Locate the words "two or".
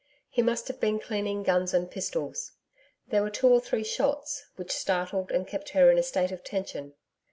3.29-3.61